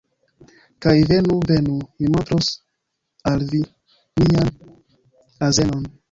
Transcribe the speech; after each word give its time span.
Kaj 0.83 0.93
venu. 1.09 1.33
Venu. 1.51 1.75
Mi 1.99 2.07
montros 2.15 2.49
al 3.33 3.45
vi 3.51 3.59
mian 4.23 4.49
azenon. 5.49 5.85